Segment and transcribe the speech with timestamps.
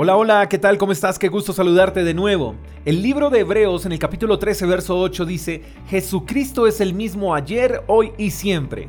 [0.00, 0.78] Hola, hola, ¿qué tal?
[0.78, 1.18] ¿Cómo estás?
[1.18, 2.54] Qué gusto saludarte de nuevo.
[2.84, 7.34] El libro de Hebreos en el capítulo 13, verso 8 dice, Jesucristo es el mismo
[7.34, 8.88] ayer, hoy y siempre.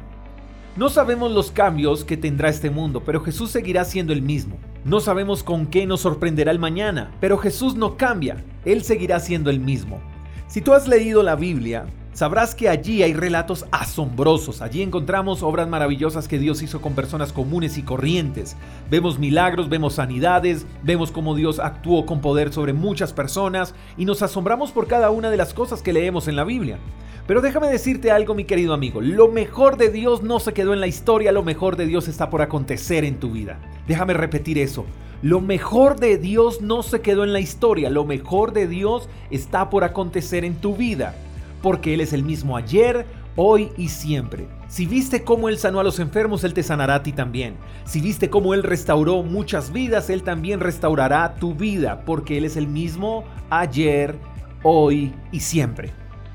[0.75, 4.59] No sabemos los cambios que tendrá este mundo, pero Jesús seguirá siendo el mismo.
[4.85, 9.49] No sabemos con qué nos sorprenderá el mañana, pero Jesús no cambia, Él seguirá siendo
[9.49, 9.99] el mismo.
[10.45, 11.87] Si tú has leído la Biblia,
[12.19, 17.31] Sabrás que allí hay relatos asombrosos, allí encontramos obras maravillosas que Dios hizo con personas
[17.31, 18.57] comunes y corrientes.
[18.91, 24.21] Vemos milagros, vemos sanidades, vemos cómo Dios actuó con poder sobre muchas personas y nos
[24.21, 26.77] asombramos por cada una de las cosas que leemos en la Biblia.
[27.25, 30.81] Pero déjame decirte algo, mi querido amigo, lo mejor de Dios no se quedó en
[30.81, 33.61] la historia, lo mejor de Dios está por acontecer en tu vida.
[33.87, 34.85] Déjame repetir eso.
[35.21, 39.69] Lo mejor de Dios no se quedó en la historia, lo mejor de Dios está
[39.69, 41.15] por acontecer en tu vida
[41.61, 43.05] porque Él es el mismo ayer,
[43.35, 44.47] hoy y siempre.
[44.67, 47.55] Si viste cómo Él sanó a los enfermos, Él te sanará a ti también.
[47.85, 52.57] Si viste cómo Él restauró muchas vidas, Él también restaurará tu vida, porque Él es
[52.57, 54.15] el mismo ayer,
[54.63, 55.91] hoy y siempre.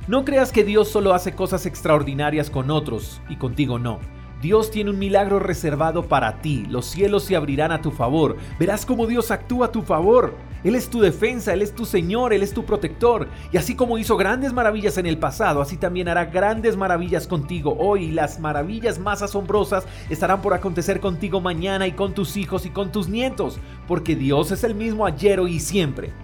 [0.07, 4.01] No creas que Dios solo hace cosas extraordinarias con otros y contigo no.
[4.43, 6.67] Dios tiene un milagro reservado para ti.
[6.69, 8.37] Los cielos se abrirán a tu favor.
[8.59, 10.35] Verás cómo Dios actúa a tu favor.
[10.65, 13.29] Él es tu defensa, Él es tu Señor, Él es tu protector.
[13.53, 17.77] Y así como hizo grandes maravillas en el pasado, así también hará grandes maravillas contigo
[17.79, 18.05] hoy.
[18.07, 22.71] Y las maravillas más asombrosas estarán por acontecer contigo mañana y con tus hijos y
[22.71, 23.59] con tus nietos.
[23.87, 26.24] Porque Dios es el mismo ayer, hoy y siempre.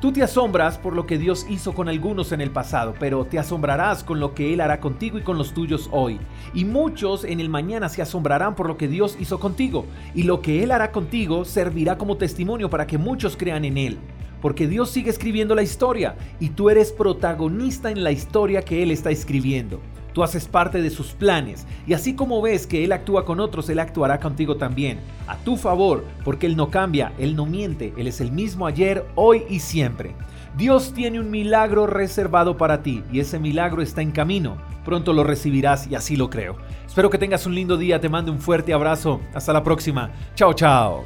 [0.00, 3.36] Tú te asombras por lo que Dios hizo con algunos en el pasado, pero te
[3.36, 6.20] asombrarás con lo que Él hará contigo y con los tuyos hoy.
[6.54, 10.40] Y muchos en el mañana se asombrarán por lo que Dios hizo contigo, y lo
[10.40, 13.98] que Él hará contigo servirá como testimonio para que muchos crean en Él.
[14.40, 18.92] Porque Dios sigue escribiendo la historia, y tú eres protagonista en la historia que Él
[18.92, 19.80] está escribiendo.
[20.22, 23.78] Haces parte de sus planes y así como ves que Él actúa con otros, Él
[23.78, 28.20] actuará contigo también, a tu favor, porque Él no cambia, Él no miente, Él es
[28.20, 30.14] el mismo ayer, hoy y siempre.
[30.56, 34.56] Dios tiene un milagro reservado para ti y ese milagro está en camino.
[34.84, 36.56] Pronto lo recibirás y así lo creo.
[36.86, 39.20] Espero que tengas un lindo día, te mando un fuerte abrazo.
[39.34, 40.10] Hasta la próxima.
[40.34, 41.04] Chao, chao.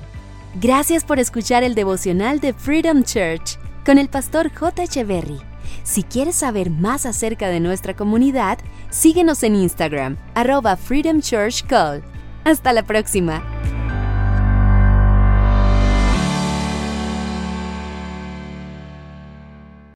[0.61, 4.85] Gracias por escuchar el devocional de Freedom Church con el pastor J.
[4.85, 5.41] Echeverry.
[5.83, 8.59] Si quieres saber más acerca de nuestra comunidad,
[8.93, 12.03] síguenos en Instagram, arroba Freedom Church Call.
[12.45, 13.43] Hasta la próxima.